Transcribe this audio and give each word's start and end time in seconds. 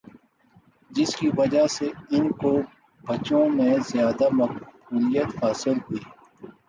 جس 0.91 1.15
کی 1.15 1.27
وجہ 1.37 1.65
سے 1.67 1.87
ان 2.11 2.25
کو 2.33 2.51
بچوں 3.03 3.43
میں 3.49 3.73
زیادہ 3.89 4.27
مقبولیت 4.33 5.29
حاصل 5.43 5.77
ہوئی 5.79 6.01